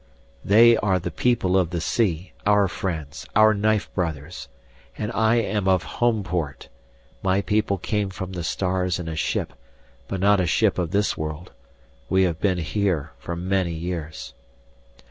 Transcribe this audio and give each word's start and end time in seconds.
"They 0.43 0.77
are 0.77 0.97
the 0.97 1.11
People 1.11 1.55
of 1.55 1.69
the 1.69 1.79
Sea, 1.79 2.33
our 2.43 2.67
friends, 2.67 3.27
our 3.35 3.53
knife 3.53 3.87
brothers. 3.93 4.47
And 4.97 5.11
I 5.11 5.35
am 5.35 5.67
of 5.67 5.83
Homeport. 6.01 6.69
My 7.21 7.41
people 7.41 7.77
came 7.77 8.09
from 8.09 8.31
the 8.33 8.43
stars 8.43 8.97
in 8.97 9.07
a 9.07 9.15
ship, 9.15 9.53
but 10.07 10.19
not 10.19 10.41
a 10.41 10.47
ship 10.47 10.79
of 10.79 10.89
this 10.89 11.15
world. 11.17 11.51
We 12.09 12.23
have 12.23 12.41
been 12.41 12.57
here 12.57 13.11
for 13.19 13.35
many 13.35 13.73
years." 13.73 14.33